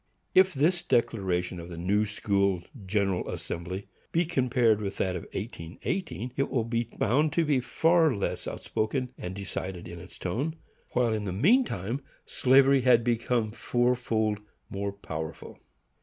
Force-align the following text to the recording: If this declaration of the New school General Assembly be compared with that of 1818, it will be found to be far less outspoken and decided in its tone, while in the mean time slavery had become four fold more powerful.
If 0.33 0.55
this 0.55 0.81
declaration 0.81 1.59
of 1.59 1.69
the 1.69 1.77
New 1.77 2.07
school 2.07 2.63
General 2.87 3.29
Assembly 3.29 3.87
be 4.11 4.25
compared 4.25 4.81
with 4.81 4.97
that 4.97 5.15
of 5.15 5.25
1818, 5.33 6.33
it 6.35 6.49
will 6.49 6.63
be 6.63 6.85
found 6.85 7.31
to 7.33 7.45
be 7.45 7.59
far 7.59 8.11
less 8.15 8.47
outspoken 8.47 9.09
and 9.15 9.35
decided 9.35 9.87
in 9.87 9.99
its 9.99 10.17
tone, 10.17 10.55
while 10.93 11.13
in 11.13 11.25
the 11.25 11.31
mean 11.31 11.65
time 11.65 12.01
slavery 12.25 12.81
had 12.81 13.03
become 13.03 13.51
four 13.51 13.93
fold 13.93 14.39
more 14.71 14.91
powerful. 14.91 15.59